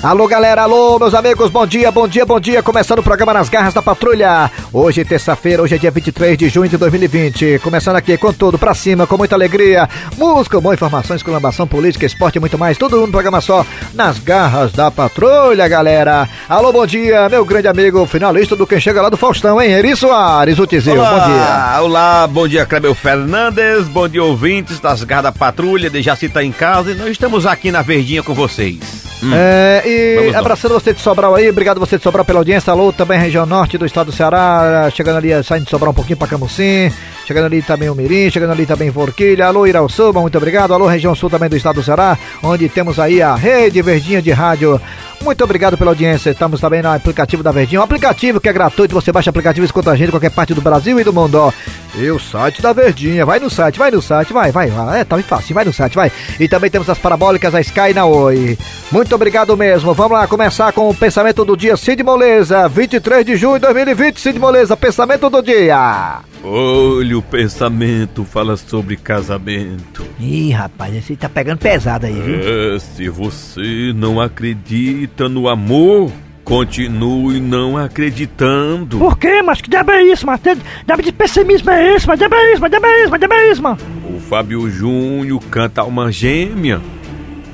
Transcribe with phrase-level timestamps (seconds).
[0.00, 2.62] Alô, galera, alô, meus amigos, bom dia, bom dia, bom dia.
[2.62, 4.48] Começando o programa Nas Garras da Patrulha.
[4.72, 7.58] Hoje, terça-feira, hoje é dia 23 de junho de 2020.
[7.58, 9.88] Começando aqui com tudo pra cima, com muita alegria.
[10.16, 12.78] Música, boa informação, exclamação, política, esporte e muito mais.
[12.78, 16.28] Tudo num programa só, Nas Garras da Patrulha, galera.
[16.48, 19.72] Alô, bom dia, meu grande amigo, finalista do Quem Chega Lá do Faustão, hein?
[19.72, 21.80] Eri Soares, o Tizil, bom dia.
[21.82, 26.44] Olá, bom dia, Clebel Fernandes, bom dia, ouvintes das Garras da Patrulha, de Jaci tá
[26.44, 29.08] em casa e nós estamos aqui na Verdinha com vocês.
[29.22, 29.30] Hum.
[29.34, 32.70] É, e abraçando você de Sobral aí, obrigado você de Sobral pela audiência.
[32.70, 36.16] Alô, também região norte do estado do Ceará, chegando ali, saindo de Sobral um pouquinho
[36.16, 36.92] para Camusim,
[37.26, 39.46] chegando ali também o Mirim, chegando ali também Forquilha.
[39.46, 40.74] Alô, Irauçuba, muito obrigado.
[40.74, 44.30] Alô, região sul também do estado do Ceará, onde temos aí a rede verdinha de
[44.30, 44.80] rádio.
[45.22, 46.30] Muito obrigado pela audiência.
[46.30, 48.94] Estamos também no aplicativo da Verdinha, um aplicativo que é gratuito.
[48.94, 51.12] Você baixa o aplicativo e escuta a gente em qualquer parte do Brasil e do
[51.12, 51.52] mundo.
[51.96, 55.00] E o site da Verdinha, vai no site, vai no site, vai, vai, vai.
[55.00, 56.12] É, tá fácil, vai no site, vai.
[56.38, 58.56] E também temos as parabólicas, a Sky na Oi.
[58.92, 59.92] Muito obrigado mesmo.
[59.92, 64.20] Vamos lá começar com o pensamento do dia Cid Moleza, 23 de junho de 2020.
[64.20, 66.20] Cid Moleza, pensamento do dia.
[66.44, 70.06] Olha, o pensamento fala sobre casamento.
[70.20, 72.38] Ih, rapaz, esse tá pegando pesado aí, viu?
[72.38, 76.12] É, se você não acredita no amor,
[76.44, 78.98] continue não acreditando.
[78.98, 79.42] Por quê?
[79.42, 80.40] Mas que diabo é isso, mano?
[80.86, 83.34] Diabo de pessimismo é esse, mas diabo é isso, mas diabo é isso, mas diabo
[83.34, 83.78] é isso, mano?
[84.16, 86.80] O Fábio Júnior canta uma gêmea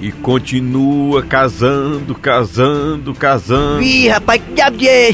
[0.00, 3.82] e continua casando, casando, casando.
[3.82, 5.12] Ih, rapaz, que diabo de é?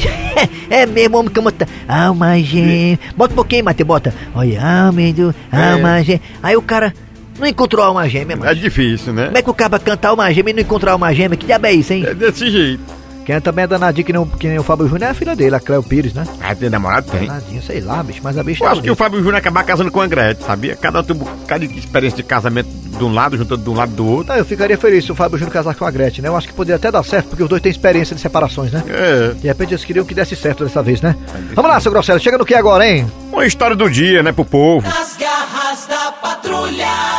[0.69, 2.99] É mesmo, homem que bota alma gêmea.
[3.15, 4.13] Bota um pouquinho, Matheus, bota.
[4.35, 6.03] Olha, alma do alma é.
[6.03, 6.21] gêmea.
[6.43, 6.93] Aí o cara
[7.41, 8.49] não encontrou alma gêmea, mano.
[8.49, 9.25] É difícil, né?
[9.25, 11.37] Como é que o cara canta alma gêmea e não encontra alma gêmea?
[11.37, 12.05] Que diabo é isso, hein?
[12.07, 13.01] É desse jeito.
[13.25, 15.35] Quem é também é danadinho que, não, que nem o Fábio Júnior é a filha
[15.35, 16.25] dele, a Cleo Pires, né?
[16.41, 17.11] Ah, tem namorado?
[17.11, 17.27] Tem.
[17.27, 19.63] Danadinho, sei lá, bicho, mas a bicha Eu tá acho que o Fábio Júnior acabar
[19.63, 20.75] casando com a Gretchen, sabia?
[20.75, 23.91] Cada tem um bocado de experiência de casamento de um lado, juntando de um lado
[23.93, 24.33] do outro.
[24.33, 26.29] Ah, eu ficaria feliz se o Fábio Júnior casar com a Gretchen, né?
[26.29, 28.83] Eu acho que poderia até dar certo, porque os dois têm experiência de separações, né?
[28.89, 29.33] É.
[29.35, 31.15] De repente eles queriam que desse certo dessa vez, né?
[31.53, 33.05] Vamos lá, seu Grosselho, chega no que agora, hein?
[33.31, 34.87] Uma história do dia, né, pro povo.
[34.87, 37.10] Nas garras da patrulha.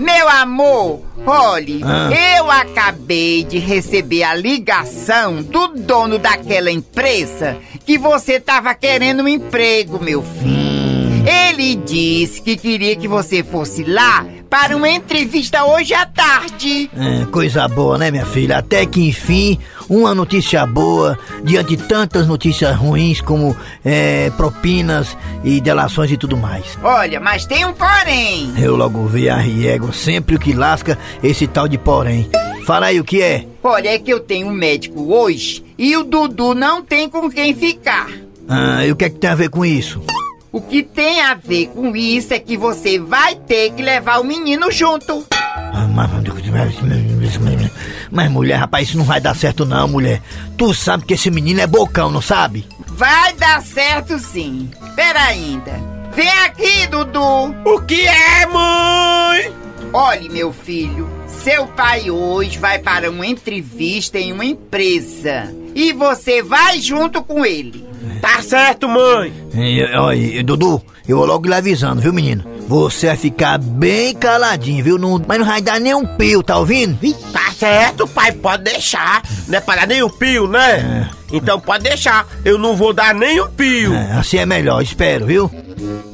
[0.00, 2.08] Meu amor, olhe, ah.
[2.38, 9.28] eu acabei de receber a ligação do dono daquela empresa que você tava querendo um
[9.28, 10.79] emprego, meu filho.
[11.26, 16.90] Ele disse que queria que você fosse lá para uma entrevista hoje à tarde.
[16.96, 18.58] É, coisa boa, né, minha filha?
[18.58, 19.58] Até que enfim,
[19.88, 26.36] uma notícia boa, diante de tantas notícias ruins como é, propinas e delações e tudo
[26.36, 26.78] mais.
[26.82, 28.52] Olha, mas tem um porém.
[28.58, 32.28] Eu logo vi a Riego, sempre o que lasca esse tal de porém.
[32.64, 33.46] Fala aí o que é.
[33.62, 37.54] Olha, é que eu tenho um médico hoje e o Dudu não tem com quem
[37.54, 38.08] ficar.
[38.48, 40.02] Ah, e o que é que tem a ver com isso?
[40.52, 44.24] O que tem a ver com isso é que você vai ter que levar o
[44.24, 45.24] menino junto.
[48.10, 50.20] Mas mulher, rapaz, isso não vai dar certo não, mulher.
[50.58, 52.66] Tu sabe que esse menino é bocão, não sabe?
[52.88, 54.68] Vai dar certo sim.
[54.96, 55.72] Pera ainda.
[56.16, 57.54] Vem aqui, Dudu.
[57.64, 59.52] O que é, mãe?
[59.92, 65.54] Olhe, meu filho, seu pai hoje vai para uma entrevista em uma empresa.
[65.76, 67.89] E você vai junto com ele.
[68.20, 69.32] Tá certo, mãe.
[69.98, 72.44] Olha, Dudu, eu vou logo lhe avisando, viu, menino?
[72.68, 74.98] Você vai ficar bem caladinho, viu?
[74.98, 76.98] Não, mas não vai dar nem um pio, tá ouvindo?
[77.32, 79.22] Tá certo, pai, pode deixar.
[79.48, 81.08] Não é para dar nem um pio, né?
[81.32, 81.36] É.
[81.36, 82.26] Então pode deixar.
[82.44, 83.92] Eu não vou dar nem um pio.
[83.94, 85.50] É, assim é melhor, espero, viu?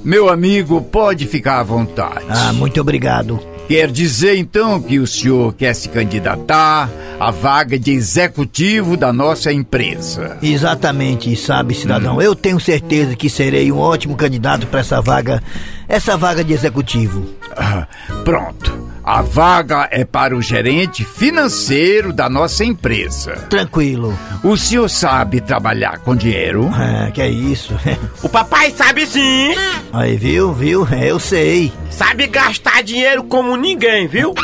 [0.03, 2.25] Meu amigo, pode ficar à vontade.
[2.29, 3.39] Ah, muito obrigado.
[3.69, 6.89] Quer dizer então que o senhor quer se candidatar
[7.19, 10.39] à vaga de executivo da nossa empresa?
[10.41, 12.17] Exatamente, sabe, cidadão.
[12.19, 12.23] Hum.
[12.23, 15.43] Eu tenho certeza que serei um ótimo candidato para essa vaga,
[15.89, 17.27] essa vaga de executivo.
[17.57, 17.89] Ah,
[18.25, 18.86] pronto.
[19.07, 23.37] A vaga é para o gerente financeiro da nossa empresa.
[23.49, 24.13] Tranquilo.
[24.43, 26.69] O senhor sabe trabalhar com dinheiro?
[26.73, 27.73] Ah, que é isso.
[28.21, 29.55] o papai sabe sim.
[29.93, 30.89] Aí, viu, viu?
[30.89, 31.73] Eu sei.
[31.89, 34.35] Sabe gastar dinheiro como ninguém, viu?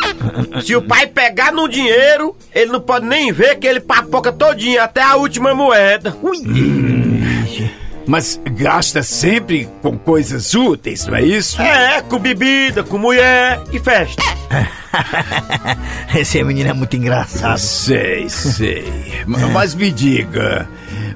[0.64, 4.80] Se o pai pegar no dinheiro, ele não pode nem ver que ele papoca todinho
[4.80, 6.16] até a última moeda.
[6.22, 7.01] Ui.
[8.12, 11.58] Mas gasta sempre com coisas úteis, não é isso?
[11.62, 14.22] É, com bebida, com mulher e festa.
[16.14, 17.56] Esse menino é muito engraçado.
[17.56, 18.84] Sei, sei.
[19.26, 20.68] Mas me diga,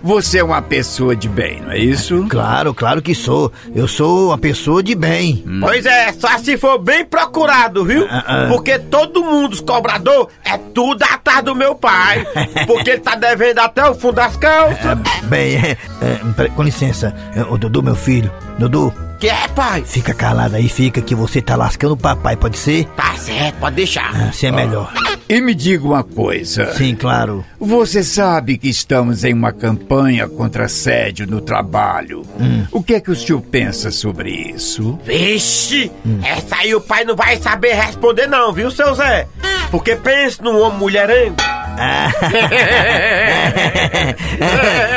[0.02, 2.26] você é uma pessoa de bem, não é isso?
[2.28, 3.52] Claro, claro que sou.
[3.74, 5.42] Eu sou uma pessoa de bem.
[5.46, 5.60] Hum.
[5.60, 8.06] Pois é, só se for bem procurado, viu?
[8.10, 8.46] Ah, ah.
[8.48, 12.26] Porque todo mundo, os cobrador, é tudo atrás do meu pai.
[12.66, 14.98] porque ele tá devendo até o fundo das calças.
[15.24, 17.14] bem, é, é, com licença,
[17.50, 18.30] o Dudu, meu filho.
[18.58, 19.82] Dudu, Que é, pai?
[19.84, 22.84] Fica calado aí, fica que você tá lascando o papai, pode ser?
[22.96, 24.14] Tá certo, pode deixar.
[24.28, 24.92] Assim é melhor.
[25.28, 26.72] E me diga uma coisa.
[26.74, 27.44] Sim, claro.
[27.58, 32.22] Você sabe que estamos em uma campanha contra assédio no trabalho.
[32.70, 34.98] O que é que o senhor pensa sobre isso?
[35.04, 35.90] Vixe,
[36.22, 39.26] essa aí o pai não vai saber responder não, viu, seu Zé?
[39.70, 41.36] Porque pense num homem mulherengo.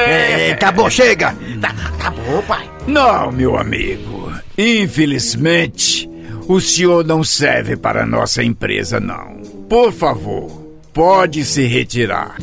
[0.08, 1.36] É, tá bom, chega!
[1.62, 2.70] Tá, tá bom, pai.
[2.88, 4.31] Não, meu amigo.
[4.58, 6.10] Infelizmente,
[6.48, 9.38] o senhor não serve para a nossa empresa, não.
[9.70, 10.50] Por favor,
[10.94, 12.36] pode se retirar.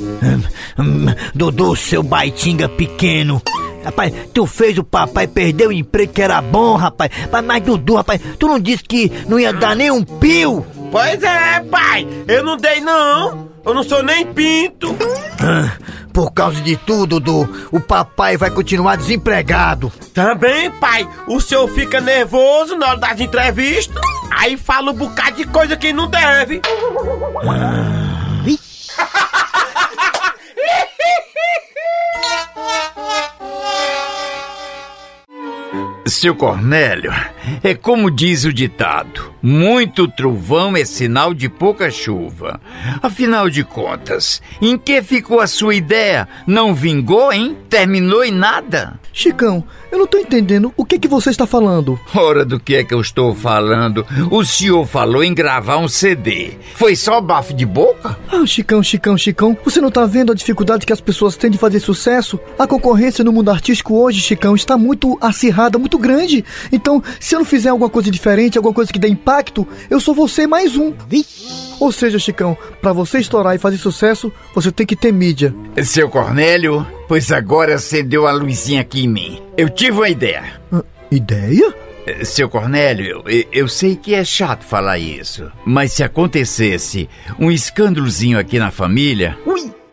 [0.78, 3.42] Hum, Dudu, seu baitinga pequeno.
[3.84, 7.10] Rapaz, tu fez o papai perder o emprego que era bom, rapaz.
[7.30, 10.66] Mas, mas Dudu, rapaz, tu não disse que não ia dar nem um pio?
[10.90, 12.06] Pois é, pai.
[12.26, 13.48] Eu não dei não.
[13.66, 14.96] Eu não sou nem pinto.
[15.40, 15.76] Ah,
[16.12, 19.92] Por causa de tudo, Dudu, o papai vai continuar desempregado.
[20.14, 21.06] Também, pai.
[21.26, 24.00] O senhor fica nervoso na hora das entrevistas.
[24.30, 26.62] Aí fala um bocado de coisa que não deve.
[36.06, 37.12] Seu Cornélio,
[37.62, 42.60] é como diz o ditado: muito trovão é sinal de pouca chuva.
[43.02, 46.28] Afinal de contas, em que ficou a sua ideia?
[46.46, 47.56] Não vingou, hein?
[47.68, 48.98] Terminou em nada?
[49.12, 51.98] Chicão, eu não tô entendendo o que que você está falando.
[52.14, 54.04] Ora, do que é que eu estou falando?
[54.30, 56.52] O senhor falou em gravar um CD.
[56.74, 58.18] Foi só bafo de boca?
[58.30, 61.56] Ah, Chicão, Chicão, Chicão, você não tá vendo a dificuldade que as pessoas têm de
[61.56, 62.38] fazer sucesso?
[62.58, 66.44] A concorrência no mundo artístico hoje, Chicão, está muito acirrada, muito grande.
[66.70, 70.14] Então, se eu não fizer alguma coisa diferente, alguma coisa que dê impacto, eu sou
[70.14, 70.92] você mais um.
[71.78, 75.54] Ou seja, Chicão, pra você estourar e fazer sucesso, você tem que ter mídia.
[75.82, 79.42] Seu Cornélio, pois agora acendeu a luzinha aqui em mim.
[79.56, 80.60] Eu tive uma ideia.
[80.72, 81.74] Ah, ideia?
[82.06, 87.50] Eh, Seu Cornélio, eu, eu sei que é chato falar isso, mas se acontecesse um
[87.50, 89.36] escândalozinho aqui na família,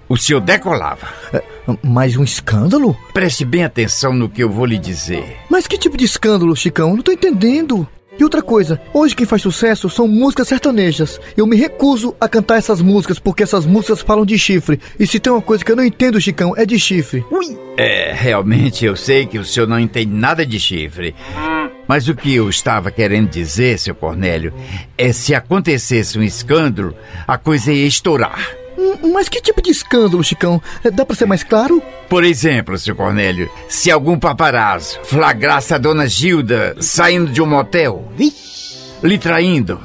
[0.07, 1.07] o senhor decolava.
[1.33, 1.43] É,
[1.81, 2.97] mais um escândalo?
[3.13, 5.37] Preste bem atenção no que eu vou lhe dizer.
[5.49, 6.95] Mas que tipo de escândalo, Chicão?
[6.95, 7.87] Não tô entendendo.
[8.17, 11.19] E outra coisa, hoje quem faz sucesso são músicas sertanejas.
[11.35, 14.79] Eu me recuso a cantar essas músicas porque essas músicas falam de chifre.
[14.99, 17.25] E se tem uma coisa que eu não entendo, Chicão, é de chifre.
[17.75, 21.15] É, realmente eu sei que o senhor não entende nada de chifre.
[21.87, 24.53] Mas o que eu estava querendo dizer, seu Cornélio,
[24.95, 26.95] é se acontecesse um escândalo,
[27.27, 28.62] a coisa ia estourar.
[28.77, 30.61] Hum, Mas que tipo de escândalo, Chicão?
[30.83, 31.81] É, Dá pra ser mais claro?
[32.09, 38.11] Por exemplo, seu Cornélio, se algum paparazzo flagrasse a dona Gilda saindo de um motel,
[39.01, 39.79] lhe traindo,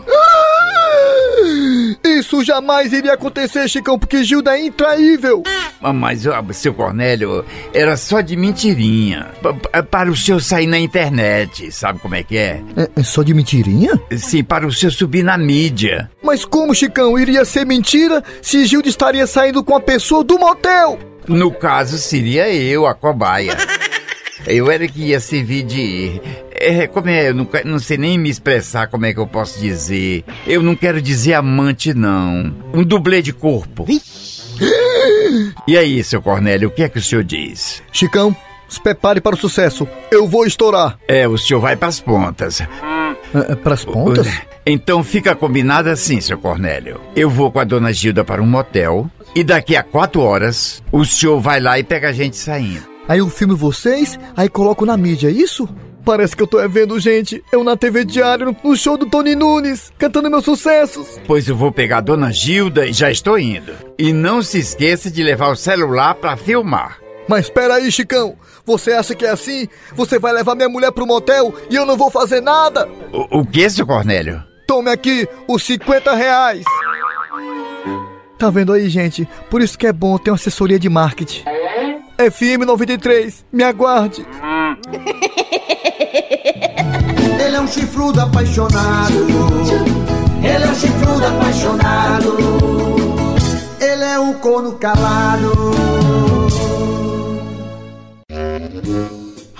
[2.18, 5.42] Isso jamais iria acontecer, Chicão, porque Gilda é intraível.
[5.80, 9.28] Ah, Mas, ó, seu Cornélio, era só de mentirinha.
[9.42, 12.60] Pa- pa- Para o senhor sair na internet, sabe como é que é?
[12.76, 13.92] É, é só de mentirinha?
[14.16, 16.10] Sim, para o senhor subir na mídia.
[16.22, 20.98] Mas como, Chicão, iria ser mentira se Gilda estaria saindo com a pessoa do motel?
[21.28, 23.56] No caso, seria eu, a cobaia.
[24.46, 26.20] Eu era que ia servir de.
[26.60, 27.28] É, como é?
[27.28, 30.24] Eu não, não sei nem me expressar como é que eu posso dizer.
[30.46, 32.54] Eu não quero dizer amante, não.
[32.74, 33.86] Um dublê de corpo.
[35.66, 37.82] E aí, seu Cornélio, o que é que o senhor diz?
[37.92, 38.34] Chicão,
[38.68, 39.86] se prepare para o sucesso.
[40.10, 40.98] Eu vou estourar.
[41.06, 42.60] É, o senhor vai pras pontas.
[42.60, 44.26] É, é, pras pontas?
[44.66, 47.00] Então fica combinado assim, seu Cornélio.
[47.16, 51.04] Eu vou com a dona Gilda para um motel e daqui a quatro horas o
[51.04, 52.82] senhor vai lá e pega a gente saindo.
[53.08, 55.66] Aí eu filmo vocês, aí coloco na mídia, é isso?
[56.08, 59.34] Parece que eu tô é vendo gente, eu na TV Diário, no show do Tony
[59.34, 61.20] Nunes, cantando meus sucessos.
[61.26, 63.74] Pois eu vou pegar a dona Gilda e já estou indo.
[63.98, 66.98] E não se esqueça de levar o celular para filmar.
[67.28, 68.38] Mas espera aí, Chicão.
[68.64, 69.68] Você acha que é assim?
[69.96, 72.88] Você vai levar minha mulher pro motel e eu não vou fazer nada?
[73.12, 74.42] O, o que, seu Cornélio?
[74.66, 76.64] Tome aqui os 50 reais.
[78.38, 79.28] Tá vendo aí, gente?
[79.50, 81.44] Por isso que é bom ter uma assessoria de marketing.
[82.16, 84.26] FM 93, me aguarde.
[87.40, 89.26] Ele é um chifrudo apaixonado.
[90.42, 92.36] Ele é um chifrudo apaixonado.
[93.80, 95.52] Ele é um corno calado.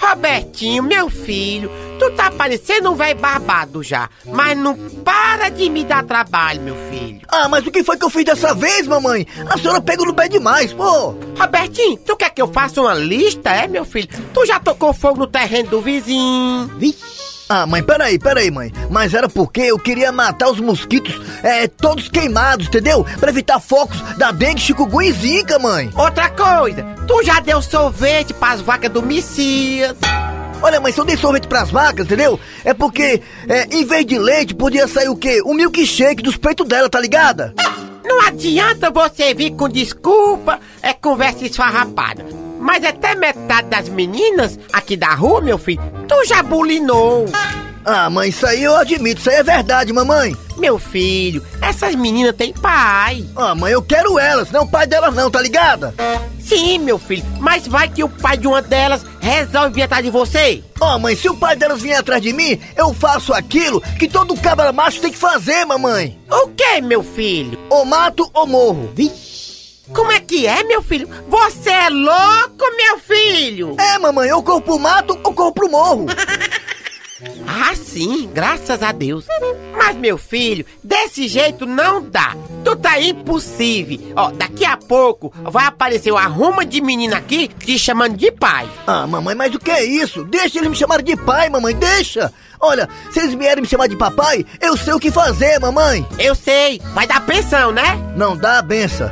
[0.09, 4.75] Robertinho, meu filho, tu tá parecendo um velho barbado já, mas não
[5.05, 7.21] para de me dar trabalho, meu filho.
[7.29, 9.27] Ah, mas o que foi que eu fiz dessa vez, mamãe?
[9.51, 11.15] A senhora pegou no pé demais, pô.
[11.39, 14.09] Robertinho, tu quer que eu faça uma lista, é, meu filho?
[14.33, 16.71] Tu já tocou fogo no terreno do vizinho.
[17.49, 18.71] Ah, mãe, peraí, peraí, mãe.
[18.91, 23.07] Mas era porque eu queria matar os mosquitos, é, todos queimados, entendeu?
[23.19, 25.91] Pra evitar focos da dengue, chikungunya e zika, mãe.
[25.97, 29.97] Outra coisa, tu já deu sorvete pras vacas do Messias.
[30.61, 32.39] Olha, mãe, se eu dei sorvete pras vacas, entendeu?
[32.65, 35.41] É porque, é, em vez de leite, podia sair o quê?
[35.45, 37.55] O milkshake dos peitos dela, tá ligada?
[38.05, 42.48] Não adianta você vir com desculpa, é conversa esfarrapada.
[42.59, 47.27] Mas até metade das meninas aqui da rua, meu filho, tu já bulinou.
[47.85, 50.37] Ah, mãe, isso aí eu admito, isso aí é verdade, mamãe.
[50.59, 53.25] Meu filho, essas meninas têm pai.
[53.35, 55.95] Ah, mãe, eu quero elas, não o pai delas não, tá ligada?
[56.39, 60.11] Sim, meu filho, mas vai que o pai de uma delas resolve vir atrás de
[60.11, 60.63] você.
[60.81, 64.09] Ó, oh, mãe, se o pai delas vier atrás de mim, eu faço aquilo que
[64.09, 66.19] todo cabra macho tem que fazer, mamãe.
[66.31, 67.59] O que, meu filho?
[67.69, 68.91] Ou mato ou morro.
[69.93, 71.09] Como é que é, meu filho?
[71.29, 73.77] Você é louco, meu filho?
[73.79, 76.07] É, mamãe, ou corpo mato ou corpo morro.
[77.47, 79.27] Ah, sim, graças a Deus.
[79.77, 82.37] Mas, meu filho, desse jeito não dá.
[82.65, 83.99] Tu tá impossível.
[84.15, 88.69] Ó, daqui a pouco vai aparecer uma ruma de menina aqui te chamando de pai.
[88.87, 90.25] Ah, mamãe, mas o que é isso?
[90.25, 92.33] Deixa eles me chamar de pai, mamãe, deixa.
[92.61, 96.07] Olha, se eles vierem me chamar de papai, eu sei o que fazer, mamãe.
[96.19, 97.97] Eu sei, vai dar pensão, né?
[98.17, 99.11] Não dá benção.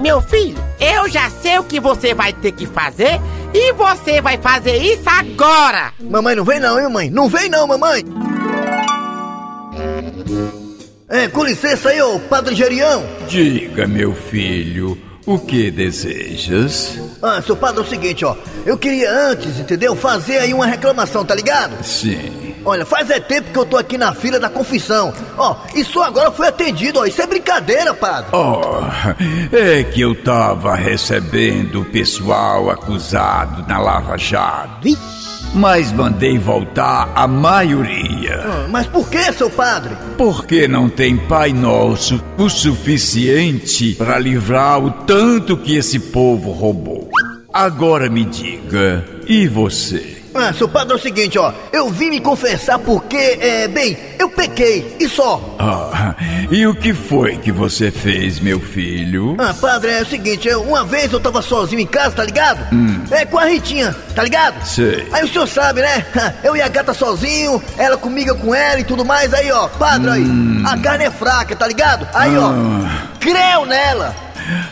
[0.00, 3.20] Meu filho, eu já sei o que você vai ter que fazer
[3.52, 5.92] e você vai fazer isso agora!
[6.00, 7.10] Mamãe, não vem não, hein, mamãe?
[7.10, 8.02] Não vem não, mamãe!
[11.06, 13.04] É, com licença aí, ô Padre Gerião!
[13.28, 16.98] Diga, meu filho, o que desejas?
[17.22, 18.34] Ah, seu padre, é o seguinte, ó.
[18.64, 19.94] Eu queria antes, entendeu?
[19.94, 21.84] Fazer aí uma reclamação, tá ligado?
[21.84, 22.49] Sim.
[22.64, 25.12] Olha, faz é tempo que eu tô aqui na fila da confissão.
[25.36, 27.06] Ó, e só agora fui atendido, ó.
[27.06, 28.30] Isso é brincadeira, padre.
[28.32, 34.88] Oh, é que eu tava recebendo o pessoal acusado na Lava Jato.
[35.52, 38.44] Mas mandei voltar a maioria.
[38.44, 39.96] Ah, mas por que, seu padre?
[40.16, 47.10] Porque não tem Pai Nosso o suficiente para livrar o tanto que esse povo roubou.
[47.52, 50.19] Agora me diga, e você?
[50.34, 51.52] Ah, seu padre, é o seguinte, ó.
[51.72, 55.56] Eu vim me confessar porque, é, bem, eu pequei, e só.
[55.58, 56.14] Ah,
[56.50, 59.36] e o que foi que você fez, meu filho?
[59.38, 62.72] Ah, padre, é o seguinte, uma vez eu tava sozinho em casa, tá ligado?
[62.72, 63.02] Hum.
[63.10, 64.64] É, com a Ritinha, tá ligado?
[64.64, 65.06] Sei.
[65.12, 66.06] Aí o senhor sabe, né?
[66.44, 69.34] Eu e a gata sozinho, ela comigo, com ela e tudo mais.
[69.34, 70.62] Aí, ó, padre, hum.
[70.64, 72.06] aí, a carne é fraca, tá ligado?
[72.14, 72.40] Aí, ah.
[72.40, 74.14] ó, creu nela.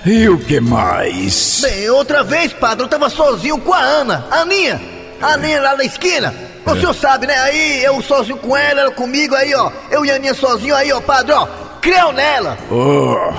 [0.04, 1.60] E o que mais?
[1.62, 4.97] Bem, outra vez, padre, eu tava sozinho com a Ana, a Aninha.
[5.20, 6.34] A Aninha lá na esquina.
[6.66, 7.38] O senhor sabe, né?
[7.38, 9.70] Aí eu sozinho com ela, ela comigo, aí ó.
[9.90, 11.46] Eu e a Aninha sozinho, aí ó, padre, ó.
[11.80, 12.58] Creu nela!
[12.70, 13.32] Oh,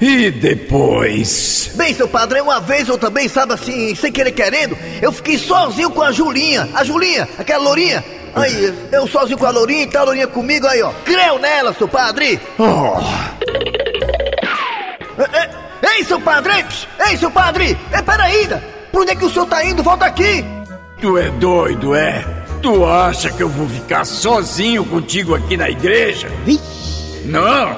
[0.00, 1.70] e depois?
[1.74, 5.90] Bem, seu padre, uma vez eu também, sabe assim, sem querer querendo, eu fiquei sozinho
[5.90, 6.68] com a Julinha.
[6.74, 8.04] A Julinha, aquela lourinha.
[8.34, 10.92] Aí, eu sozinho com a lourinha e tá a lourinha comigo, aí ó.
[11.04, 12.40] Creu nela, seu padre!
[12.58, 12.98] Oh.
[15.96, 16.64] Ei, seu padre!
[17.08, 17.78] Ei, seu padre!
[17.92, 18.48] É, peraí!
[18.92, 19.82] Por onde é que o senhor tá indo?
[19.82, 20.44] Volta aqui!
[21.00, 22.24] Tu é doido, é?
[22.60, 26.28] Tu acha que eu vou ficar sozinho contigo aqui na igreja?
[27.24, 27.76] Não!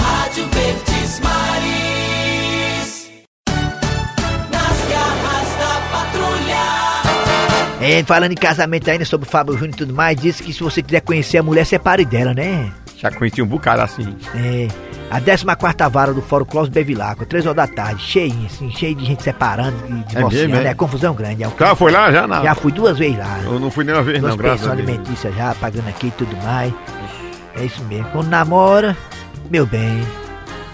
[0.00, 3.10] Rádio Verdes Maris
[4.50, 6.62] Nas garras da patrulha
[7.80, 10.62] É, falando em casamento ainda sobre o Fábio Júnior e tudo mais, disse que se
[10.62, 12.70] você quiser conhecer a mulher, separe dela, né?
[12.98, 14.14] Já conheci um bocado assim.
[14.34, 14.68] É.
[15.10, 19.04] A 14 vara do Fórum Clóvis Bevilacqua, 3 horas da tarde, cheinho, assim, cheio de
[19.04, 20.74] gente separando e divorciando, é, é?
[20.74, 21.44] confusão grande.
[21.44, 22.42] É já foi lá, já não?
[22.42, 23.38] Já fui duas vezes lá.
[23.44, 24.88] Eu não fui nenhuma vez duas não, graças a Deus.
[24.88, 26.72] alimentícia já, pagando aqui e tudo mais.
[27.54, 28.06] É isso mesmo.
[28.10, 28.96] Quando namora,
[29.48, 30.02] meu bem,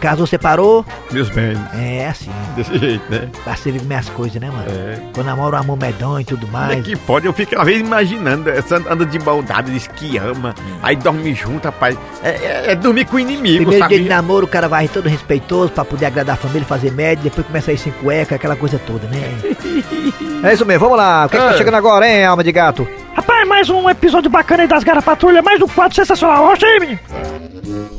[0.03, 0.85] Casou, separou?
[1.13, 1.57] Meus bens.
[1.73, 2.29] É, assim.
[2.57, 3.29] Desse jeito, né?
[3.45, 4.65] Pra você viver minhas coisas, né, mano?
[4.69, 5.01] É.
[5.15, 6.77] Quando namora um amor medonho e tudo mais.
[6.77, 10.57] É que pode, eu fico às vezes imaginando, essa anda de maldade, diz que ama,
[10.59, 10.79] hum.
[10.83, 11.97] aí dorme junto, rapaz.
[12.21, 13.95] É, é, é dormir com o inimigo, Primeiro sabe?
[13.95, 17.23] dia de namoro, o cara vai todo respeitoso pra poder agradar a família, fazer média,
[17.23, 19.21] depois começa a ir sem cueca, aquela coisa toda, né?
[20.43, 21.27] é isso mesmo, vamos lá.
[21.27, 21.59] O que, é que tá é.
[21.59, 22.89] chegando agora, hein, alma de gato?
[23.23, 26.45] Rapaz, mais um episódio bacana aí das Garra Patrulha, mais um quadro sensacional.
[26.45, 26.99] Rocha aí, menino.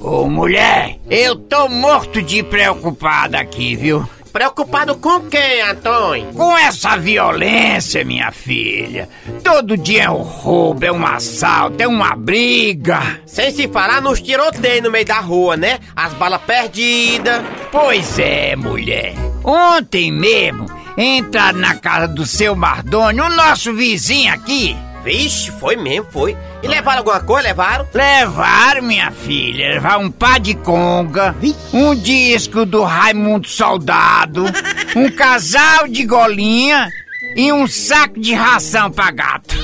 [0.02, 4.06] Ô, mulher, eu tô morto de preocupado aqui, viu?
[4.34, 6.34] Preocupado com quem, Antônio?
[6.34, 9.08] Com essa violência, minha filha.
[9.42, 13.22] Todo dia é um roubo, é um assalto, é uma briga.
[13.26, 15.80] Sem se falar nos tiroteios no meio da rua, né?
[15.96, 17.42] As balas perdidas.
[17.72, 19.14] Pois é, mulher.
[19.42, 20.66] Ontem mesmo,
[20.98, 24.76] entraram na casa do seu Mardônio, o nosso vizinho aqui.
[25.04, 26.38] Vixe, foi mesmo, foi.
[26.62, 27.50] E levaram alguma coisa?
[27.50, 27.88] Levaram?
[27.94, 29.74] Levaram, minha filha.
[29.74, 31.36] Levaram um pá de conga,
[31.74, 34.46] um disco do Raimundo Soldado,
[34.96, 36.90] um casal de golinha
[37.36, 39.56] e um saco de ração pra gato.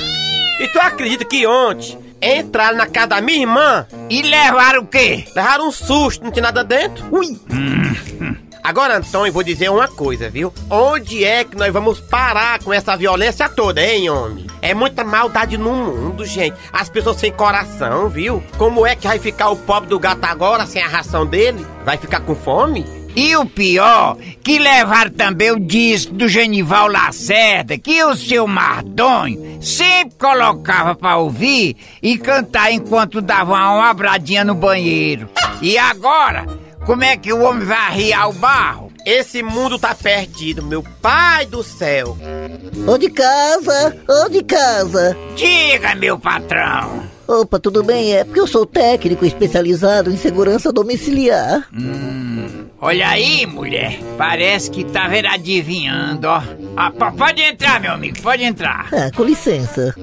[0.59, 5.23] E tu acredita que ontem entraram na casa da minha irmã E levaram o quê?
[5.33, 7.05] Levaram um susto, não tinha nada dentro.
[7.11, 7.39] Ui!
[8.63, 10.53] Agora, Antônio, vou dizer uma coisa, viu?
[10.69, 14.45] Onde é que nós vamos parar com essa violência toda, hein, homem?
[14.61, 16.55] É muita maldade no mundo, gente.
[16.71, 18.43] As pessoas sem coração, viu?
[18.57, 21.65] Como é que vai ficar o pobre do gato agora sem a ração dele?
[21.85, 22.85] Vai ficar com fome?
[23.15, 29.57] E o pior, que levaram também o disco do Genival Lacerda, que o seu Mardonho
[29.61, 35.27] sempre colocava pra ouvir e cantar enquanto dava uma obradinha no banheiro.
[35.61, 36.45] E agora,
[36.85, 38.89] como é que o homem vai arriar o barro?
[39.05, 42.17] Esse mundo tá perdido, meu pai do céu.
[42.87, 45.17] Ô de casa, ô de casa.
[45.35, 47.03] Diga, meu patrão.
[47.27, 48.13] Opa, tudo bem?
[48.13, 51.67] É porque eu sou técnico especializado em segurança domiciliar.
[52.81, 53.99] Olha aí, mulher.
[54.17, 56.41] Parece que tá ver adivinhando, ó.
[56.75, 58.87] Ah, po- pode entrar, meu amigo, pode entrar.
[58.93, 59.95] Ah, com licença.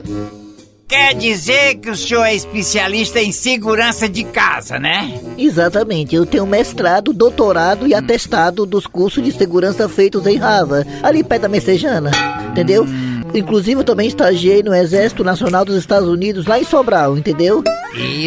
[0.88, 5.20] Quer dizer que o senhor é especialista em segurança de casa, né?
[5.36, 11.24] Exatamente, eu tenho mestrado, doutorado e atestado dos cursos de segurança feitos em Harvard, ali
[11.24, 12.12] perto da Messejana,
[12.50, 12.86] entendeu?
[13.34, 17.64] Inclusive eu também estagiei no Exército Nacional dos Estados Unidos, lá em Sobral, entendeu?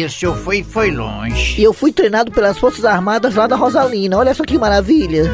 [0.04, 1.58] O senhor foi, foi longe.
[1.58, 5.24] E eu fui treinado pelas Forças Armadas lá da Rosalina, olha só que maravilha.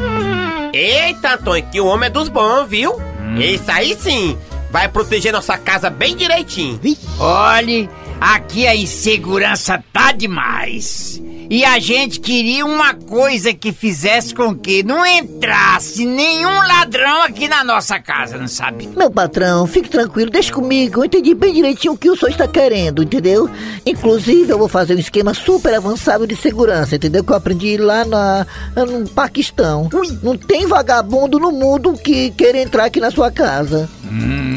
[0.71, 2.95] Eita, Antônio, que o homem é dos bons, viu?
[3.37, 4.37] Isso aí sim.
[4.69, 6.79] Vai proteger nossa casa bem direitinho.
[7.19, 11.21] Olhe, aqui a insegurança tá demais.
[11.49, 17.47] E a gente queria uma coisa que fizesse com que não entrasse nenhum ladrão aqui
[17.47, 18.89] na nossa casa, não sabe?
[18.97, 20.99] Meu patrão, fique tranquilo, deixa comigo.
[20.99, 23.49] Eu entendi bem direitinho o que o senhor está querendo, entendeu?
[23.85, 27.23] Inclusive, eu vou fazer um esquema super avançado de segurança, entendeu?
[27.23, 28.45] Que eu aprendi lá na,
[28.75, 29.89] no Paquistão.
[30.21, 33.89] Não tem vagabundo no mundo que queira entrar aqui na sua casa.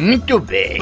[0.00, 0.78] Muito bem.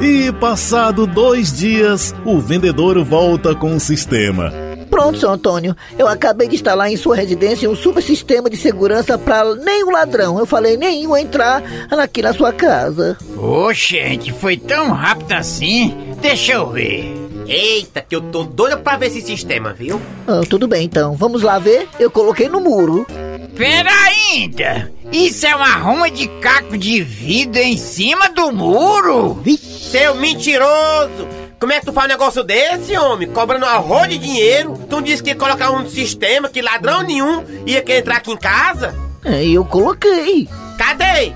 [0.00, 4.52] E passado dois dias, o vendedor volta com o sistema.
[4.90, 5.76] Pronto, seu Antônio.
[5.98, 10.38] Eu acabei de instalar em sua residência um super sistema de segurança para nenhum ladrão.
[10.38, 13.16] Eu falei nenhum entrar aqui na sua casa.
[13.36, 15.94] Ô, gente, foi tão rápido assim?
[16.22, 17.14] Deixa eu ver.
[17.46, 20.00] Eita, que eu tô doido pra ver esse sistema, viu?
[20.26, 21.14] Ah, tudo bem, então.
[21.14, 21.86] Vamos lá ver?
[21.98, 23.06] Eu coloquei no muro.
[23.56, 24.92] Pera ainda!
[25.10, 29.42] Isso é uma ruma de caco de vidro em cima do muro?
[29.58, 31.26] Seu mentiroso!
[31.58, 33.28] Como é que tu faz um negócio desse, homem?
[33.28, 34.78] Cobrando roda de dinheiro?
[34.90, 38.36] Tu disse que ia colocar um sistema que ladrão nenhum ia querer entrar aqui em
[38.36, 38.94] casa?
[39.24, 40.46] É, eu coloquei.
[40.86, 41.32] Cadê?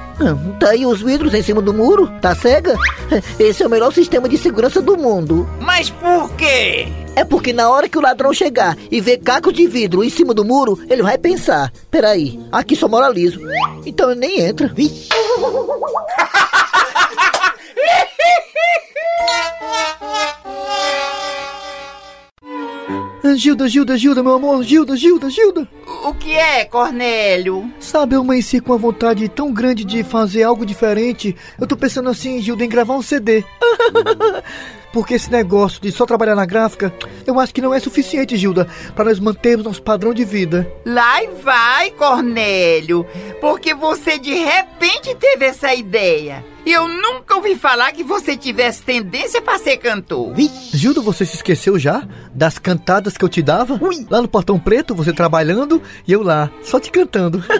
[0.60, 2.76] Tá aí os vidros em cima do muro, tá cega?
[3.36, 5.48] Esse é o melhor sistema de segurança do mundo.
[5.58, 6.86] Mas por quê?
[7.16, 10.32] É porque na hora que o ladrão chegar e ver cacos de vidro em cima
[10.32, 13.40] do muro, ele vai pensar: peraí, aqui só mora liso.
[13.84, 14.68] Então ele nem entra.
[14.68, 15.08] Vixe.
[23.36, 25.68] Gilda, Gilda, Gilda, meu amor, Gilda, Gilda, Gilda.
[26.04, 27.70] O que é, Cornélio?
[27.78, 31.36] Sabe, eu amanheci com uma vontade tão grande de fazer algo diferente.
[31.60, 33.44] Eu tô pensando assim, Gilda, em gravar um CD.
[34.92, 36.92] Porque esse negócio de só trabalhar na gráfica,
[37.24, 40.68] eu acho que não é suficiente, Gilda, para nós mantermos nosso padrão de vida.
[40.84, 43.06] Lá e vai, Cornélio,
[43.40, 46.44] porque você de repente teve essa ideia.
[46.64, 50.34] Eu nunca ouvi falar que você tivesse tendência para ser cantor.
[50.72, 53.78] Gilda, você se esqueceu já das cantadas que eu te dava?
[54.10, 57.42] Lá no Portão Preto, você trabalhando e eu lá, só te cantando.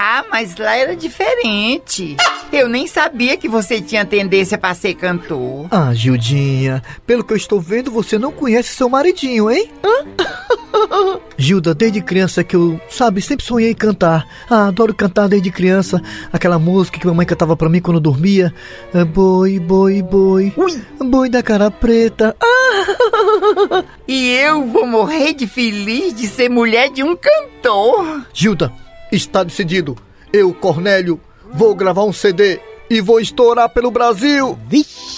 [0.00, 2.16] Ah, mas lá era diferente.
[2.52, 5.66] Eu nem sabia que você tinha tendência para ser cantor.
[5.70, 9.70] ah, Gildinha, pelo que eu estou vendo, você não conhece seu maridinho, hein?
[9.84, 11.18] Hã?
[11.36, 14.26] Gilda, desde criança que eu, sabe, sempre sonhei em cantar.
[14.48, 16.00] Ah, adoro cantar desde criança.
[16.32, 18.52] Aquela música que mamãe cantava pra mim quando eu dormia.
[18.94, 20.52] Ah, Boi, boi, boi.
[20.98, 22.34] Boi da cara preta.
[22.40, 23.84] Ah!
[24.08, 28.24] E eu vou morrer de feliz de ser mulher de um cantor.
[28.32, 28.72] Gilda,
[29.12, 29.96] está decidido.
[30.32, 31.20] Eu, Cornélio,
[31.52, 34.58] vou gravar um CD e vou estourar pelo Brasil.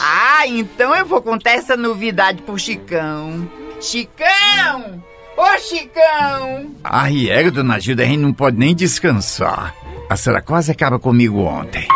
[0.01, 3.49] Ah, então eu vou contar essa novidade pro Chicão.
[3.81, 5.03] Chicão!
[5.37, 6.71] Ô, Chicão!
[6.85, 9.75] Ai, é, dona Gilda, a gente não pode nem descansar.
[10.09, 11.87] A senhora quase acaba comigo ontem.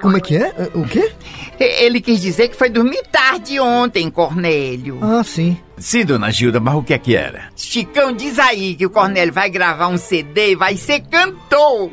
[0.00, 0.48] Como é que é?
[0.48, 1.12] Ah, O quê?
[1.80, 4.98] Ele quis dizer que foi dormir tarde ontem, Cornélio.
[5.02, 5.58] Ah, sim.
[5.76, 7.44] Sim, dona Gilda, mas o que é que era?
[7.56, 11.90] Chicão, diz aí que o Cornélio vai gravar um CD e vai ser cantor.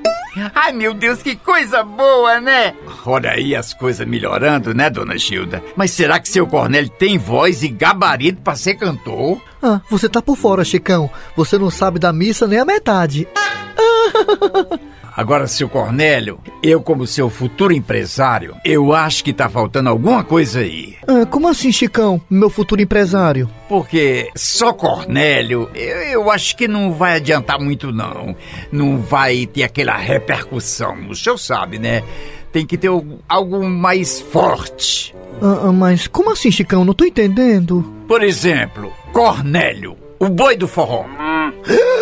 [0.54, 2.74] Ai, meu Deus, que coisa boa, né?
[3.06, 5.64] Olha aí as coisas melhorando, né, dona Gilda?
[5.76, 9.42] Mas será que seu Cornélio tem voz e gabarito pra ser cantor?
[9.62, 11.10] Ah, você tá por fora, Chicão.
[11.36, 13.28] Você não sabe da missa nem a metade.
[15.18, 20.60] Agora, seu Cornélio, eu como seu futuro empresário, eu acho que tá faltando alguma coisa
[20.60, 20.96] aí.
[21.08, 23.50] Ah, como assim, Chicão, meu futuro empresário?
[23.68, 28.36] Porque só Cornélio, eu, eu acho que não vai adiantar muito não.
[28.72, 30.96] Não vai ter aquela repercussão.
[31.10, 32.04] O senhor sabe, né?
[32.52, 32.90] Tem que ter
[33.28, 35.16] algo- mais forte.
[35.42, 36.86] Ah, ah, mas como assim, Chicão?
[36.86, 37.84] Não tô entendendo.
[38.08, 41.06] Por exemplo, Cornélio, o boi do forró.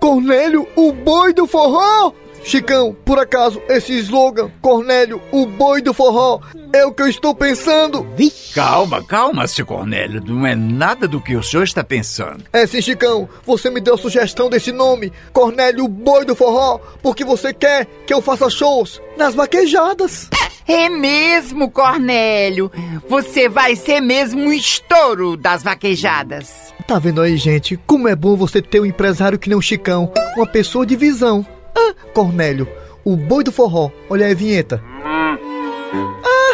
[0.00, 2.12] Cornélio, o boi do forró?
[2.42, 6.40] Chicão, por acaso esse slogan, Cornélio, o boi do forró,
[6.72, 8.06] é o que eu estou pensando?
[8.54, 10.22] Calma, calma, seu Cornélio.
[10.24, 12.42] Não é nada do que o senhor está pensando.
[12.50, 16.78] É sim, Chicão, você me deu a sugestão desse nome, Cornélio, o boi do forró,
[17.02, 20.30] porque você quer que eu faça shows nas vaquejadas.
[20.72, 22.70] É mesmo, Cornélio.
[23.08, 26.72] Você vai ser mesmo um estouro das vaquejadas.
[26.86, 30.12] Tá vendo aí, gente, como é bom você ter um empresário que nem o Chicão,
[30.36, 31.44] uma pessoa de visão.
[31.76, 32.68] Ah, Cornélio,
[33.04, 34.80] o boi do forró, olha aí a vinheta.
[35.04, 35.36] Ah,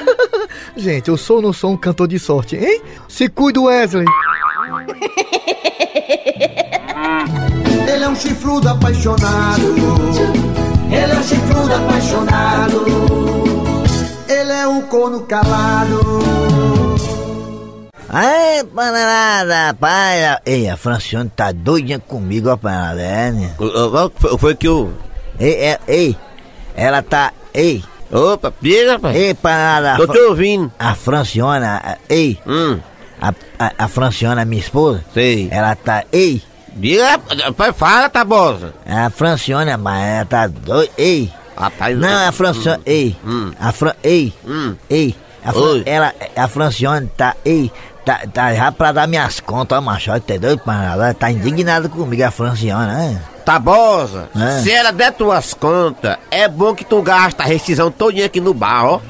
[0.74, 2.81] gente, eu sou ou não sou um cantor de sorte, hein?
[3.07, 4.07] Se cuida, Wesley.
[7.87, 9.74] Ele é um chifrudo apaixonado.
[10.90, 13.45] Ele é um chifrudo apaixonado.
[14.28, 16.00] Ele é um corno calado.
[18.08, 20.38] Aê, panelada, rapaz.
[20.46, 23.54] Ei, a Francione tá doidinha comigo, ó, panelada, é, né?
[24.16, 24.90] Foi, foi que o.
[25.38, 26.16] Ei, é, ei,
[26.74, 29.16] ela tá, ei, Opa, diga, rapaz.
[29.16, 29.94] ei, panelada.
[29.94, 30.72] a Tô te ouvindo.
[30.78, 32.78] A Franciona, a- ei, Hum,
[33.20, 35.48] a, a, a Franciona, minha esposa, sei.
[35.50, 36.42] ela tá, ei,
[36.74, 37.18] Diga,
[37.74, 38.72] fala, Tabosa.
[38.86, 41.30] a Franciona, mas ela tá doida, ei.
[41.56, 43.52] Rapaz, Não, a Francione, ei, Hum.
[43.58, 44.74] a Fran, ei, Hum.
[44.90, 45.14] ei,
[45.44, 47.72] a Fran, ela, a Francione tá, ei,
[48.04, 52.22] tá, tá já pra dar minhas contas, ó, macho, tá panelada, ela tá indignada comigo,
[52.24, 53.22] a Franciona, né?
[53.44, 54.60] Tabosa, É.
[54.62, 58.52] se ela der tuas contas, é bom que tu gasta a rescisão todinha aqui no
[58.52, 59.00] bar, ó.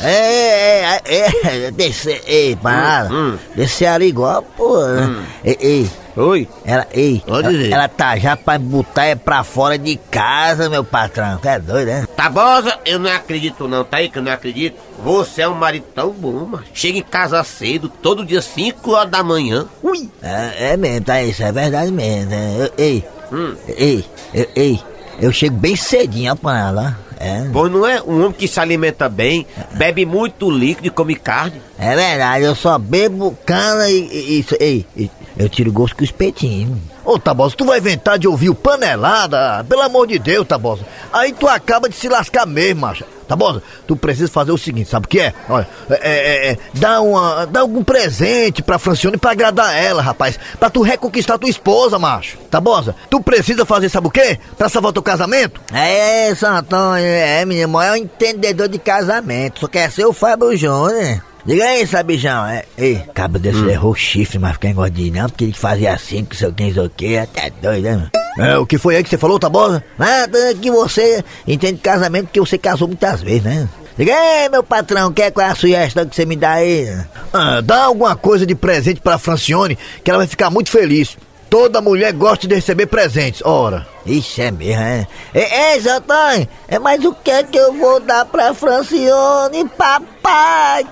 [0.00, 3.36] É, é, é, é, descer, ei, parada, hum.
[3.54, 5.24] descer ali igual, pô, né?
[5.44, 6.46] Ei, ei, Oi.
[6.64, 7.72] ela, ei, Pode ela, dizer.
[7.72, 11.86] ela tá já pra botar é pra fora de casa, meu patrão, tu é doido,
[11.88, 12.06] né?
[12.16, 14.76] Tabosa, eu não acredito não, tá aí que eu não acredito.
[15.02, 16.64] Você é um marido tão bom, mano.
[16.74, 19.66] Chega em casa cedo, todo dia 5 horas da manhã.
[19.82, 20.08] Ui.
[20.22, 22.56] É, é mesmo, tá, isso é verdade mesmo, né?
[22.58, 23.54] Eu- ei, Hum.
[23.68, 24.80] ei, eu, ei,
[25.18, 29.08] eu chego bem cedinho, ó, panela, é, Pois não é um homem que se alimenta
[29.08, 31.62] bem, bebe muito líquido e come carne.
[31.78, 36.02] é verdade, eu só bebo cana e, e isso, ei, e- eu tiro gosto com
[36.02, 36.80] o espetinho.
[37.04, 39.64] Ô, Tabosa, tu vai inventar de ouvir o panelada?
[39.68, 40.84] Pelo amor de Deus, Tabosa.
[41.12, 43.04] Aí tu acaba de se lascar mesmo, macho.
[43.26, 45.32] Tabosa, tu precisa fazer o seguinte, sabe o que é?
[45.48, 50.38] Olha, é, é, é, dá, uma, dá algum presente pra Francione pra agradar ela, rapaz.
[50.60, 52.36] Pra tu reconquistar tua esposa, macho.
[52.50, 54.38] Tabosa, tu precisa fazer, sabe o quê?
[54.58, 55.60] Pra salvar teu casamento?
[55.72, 59.60] É, Santônio, é, menino, é um entendedor de casamento.
[59.60, 61.22] Só quer ser o Fábio Júnior.
[61.44, 65.44] Diga aí, Sabijão, é, ei, cabo desse errou o chifre, mas fica engordinho não, porque
[65.44, 68.10] ele fazia assim, que sei o que, não sei o que, até doido, né?
[68.38, 69.82] É, o que foi aí que você falou, Tabosa?
[69.98, 73.68] Nada, que você entende casamento, porque você casou muitas vezes, né?
[73.98, 76.88] Diga aí, meu patrão, quer qual é a sugestão que você me dá aí?
[77.32, 81.16] Ah, dá alguma coisa de presente pra Francione, que ela vai ficar muito feliz.
[81.50, 83.86] Toda mulher gosta de receber presentes, ora.
[84.06, 85.06] Ixi, é mesmo, é?
[85.34, 90.86] Ei, Zantônio, é, mas o que é que eu vou dar pra Francione, papai?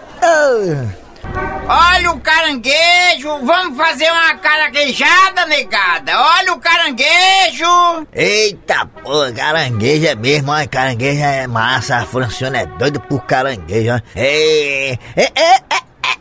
[1.72, 6.20] Olha o caranguejo, vamos fazer uma caranguejada, negada.
[6.20, 8.06] Olha o caranguejo.
[8.12, 13.92] Eita, pô, caranguejo é mesmo, ó, caranguejo é massa, a Francione é doida por caranguejo,
[13.92, 14.00] ó.
[14.16, 15.58] Ei, ei, ei,
[16.04, 16.16] ei,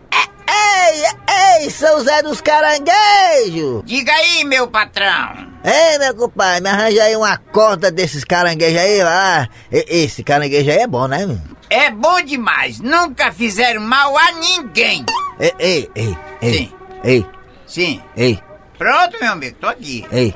[0.48, 3.82] ei, ei, São Zé dos Caranguejos!
[3.86, 5.50] Diga aí, meu patrão.
[5.64, 9.50] Ei, meu compadre, me arranja aí uma corda desses caranguejos aí, lá.
[9.72, 11.28] Esse caranguejo aí é bom, né?
[11.70, 15.06] É bom demais, nunca fizeram mal a ninguém.
[15.40, 16.72] Ei, ei, ei, ei, Sim.
[17.04, 17.26] ei,
[17.68, 18.02] Sim.
[18.18, 18.40] ei,
[18.78, 20.06] Pronto, meu amigo, tô aqui.
[20.12, 20.34] ei,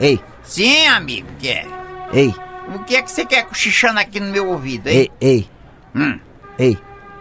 [0.00, 1.66] ei, Sim, amigo, quer.
[2.12, 2.34] ei,
[2.74, 5.10] O que é que você quer cochichando aqui no meu ouvido, hein?
[5.20, 5.50] ei, ei,
[5.94, 6.20] Hum.
[6.58, 6.78] ei,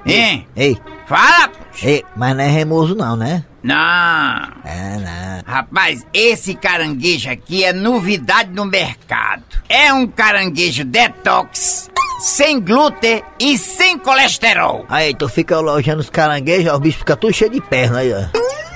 [0.07, 0.47] Hein?
[0.55, 1.87] ei, Fala, poxa.
[1.89, 3.43] ei, mas não é remoso não, né?
[3.63, 3.75] Não.
[4.65, 5.43] É, não.
[5.53, 9.43] Rapaz, esse caranguejo aqui é novidade no mercado.
[9.69, 11.89] É um caranguejo detox,
[12.19, 14.85] sem glúten e sem colesterol.
[14.89, 18.25] Aí, tu fica elogiando os caranguejos, o bicho fica tudo cheio de perna aí, ó.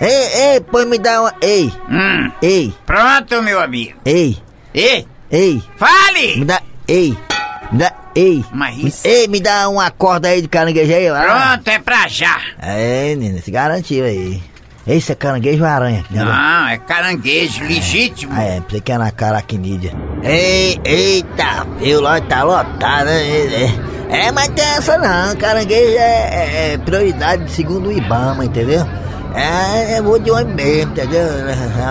[0.04, 1.34] Ei, ei, pô, me dá uma.
[1.42, 2.32] Ei, Hum.
[2.42, 4.00] ei, Pronto, meu amigo.
[4.04, 4.38] ei,
[4.74, 6.46] ei, me fale!
[6.46, 6.62] dá.
[6.88, 7.16] Ei,
[7.72, 7.94] me dá.
[8.16, 11.18] Ei, Mas ei, me dá uma corda aí de caranguejo aí, ó.
[11.22, 12.40] Pronto, é pra já.
[12.62, 14.42] É, menino, se garantiu aí.
[14.86, 16.04] Esse é caranguejo ou aranha?
[16.10, 16.24] né?
[16.24, 18.34] Não, é caranguejo legítimo.
[18.36, 19.94] Ah, é, pensei que era na caraquinídea.
[20.24, 23.72] Ei, eita, viu lá, tá lotado, né?
[24.10, 28.86] É, é, mas tem essa não, caranguejo é, é- é prioridade segundo o Ibama, entendeu?
[29.34, 31.24] É, eu vou de ônibus mesmo, entendeu?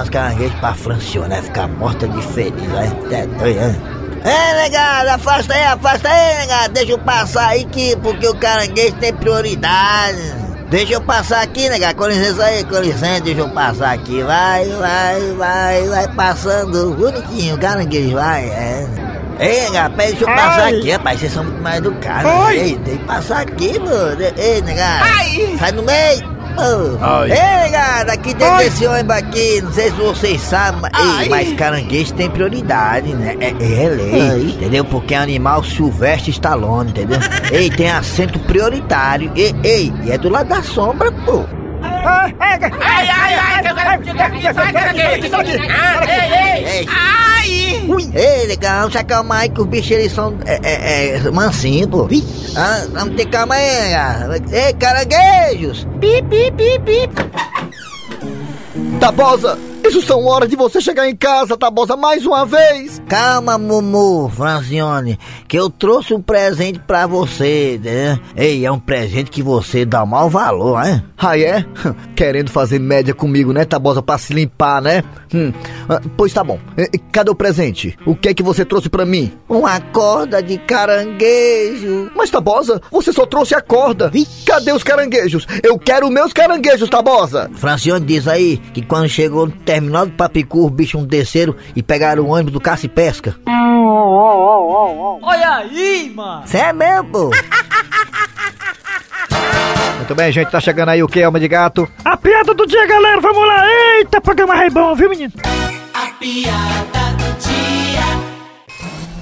[0.03, 2.87] Os caranguejos pra Franciona, ficar morta de feliz, vai.
[3.13, 3.81] É doido, né?
[4.25, 6.75] É, negado, afasta aí, afasta aí, negado.
[6.75, 10.19] Deixa eu passar aí que, porque o caranguejo tem prioridade.
[10.69, 11.97] Deixa eu passar aqui, negado.
[11.97, 14.23] Com licença aí, com licença, deixa eu passar aqui.
[14.23, 16.95] Vai, vai, vai, vai passando.
[16.95, 18.87] Bonitinho, o caranguejo, vai, é.
[19.41, 20.77] Ei, negado, pera, deixa eu passar Ai.
[20.77, 21.21] aqui, rapaz.
[21.21, 22.31] Vocês são muito mais educados.
[22.31, 22.59] Ai.
[22.59, 24.17] Ei, tem que passar aqui, mano.
[24.37, 25.05] Ei, negado.
[25.05, 25.57] Ai.
[25.59, 26.40] Sai no meio.
[27.01, 27.33] Ai.
[27.33, 31.29] Ei, negado, aqui dentro desse ônibus aqui, não sei se vocês sabem, mas, ei, Ai.
[31.29, 33.37] mas caranguejo tem prioridade, né?
[33.41, 34.85] É, é lei, entendeu?
[34.85, 37.19] Porque é animal silvestre Stallone, entendeu?
[37.53, 39.31] ei, tem assento prioritário.
[39.35, 41.45] Ei, ei, e é do lado da sombra, pô.
[42.03, 43.61] Ai, ai, ai, Ai, ai, ai.
[45.69, 48.11] Ah, ei, Ai!
[48.15, 52.09] ei, legal, se acalma aí que os bichos eles são é, é, é, mansinhos, pô.
[52.57, 54.35] Ah, vamos ter calma aí, negado.
[54.53, 55.87] Ei, caranguejos!
[56.01, 57.09] Pi, pi, pi, pi.
[58.99, 59.59] Tabosa,
[59.91, 63.03] isso são horas de você chegar em casa, Tabosa, mais uma vez.
[63.09, 68.21] Calma, Mumu, Francione, que eu trouxe um presente pra você, né?
[68.37, 71.03] Ei, é um presente que você dá mau valor, né?
[71.19, 71.65] Ah, é?
[72.15, 75.03] Querendo fazer média comigo, né, Tabosa, pra se limpar, né?
[75.35, 75.53] Hum,
[75.89, 76.61] ah, pois tá bom.
[77.11, 77.99] Cadê o presente?
[78.07, 79.33] O que é que você trouxe pra mim?
[79.49, 82.13] Uma corda de caranguejo.
[82.15, 84.13] Mas, Tabosa, você só trouxe a corda.
[84.47, 85.47] Cadê os caranguejos?
[85.65, 87.51] Eu quero meus caranguejos, Tabosa.
[87.55, 92.25] Francione diz aí que quando chegou no terminal do Papicu, os bichos desceram e pegaram
[92.25, 93.35] o ônibus do Caça e Pesca.
[95.23, 96.43] Olha aí, mano.
[96.47, 97.31] Cê é mesmo, pô?
[99.97, 101.89] Muito bem, gente, tá chegando aí o que, Alma de Gato?
[102.05, 103.65] A piada do dia, galera, vamos lá.
[103.99, 105.33] Eita, programa rei bom, viu, menino?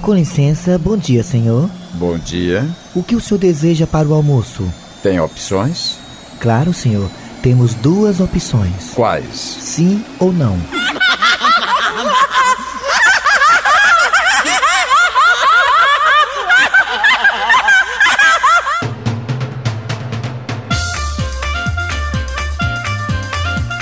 [0.01, 1.69] Com licença, bom dia, senhor.
[1.93, 2.65] Bom dia.
[2.95, 4.67] O que o senhor deseja para o almoço?
[5.03, 5.97] Tem opções?
[6.39, 7.09] Claro, senhor.
[7.41, 9.33] Temos duas opções: Quais?
[9.33, 10.57] sim ou não.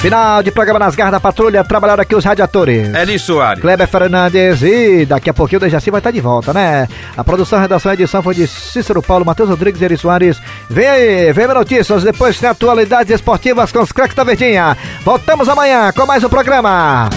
[0.08, 2.94] Final de programa nas garras da patrulha, trabalharam aqui os radiadores.
[2.96, 3.60] Eli Soares.
[3.60, 6.88] Kleber Fernandes e daqui a pouquinho o Dejaci vai estar de volta, né?
[7.18, 10.40] A produção, redação e edição foi de Cícero Paulo, Matheus Rodrigues e Eri Soares.
[10.70, 14.78] Vem aí, vem notícias, depois tem atualidades esportivas com os craques da Verdinha.
[15.04, 17.10] Voltamos amanhã com mais um programa.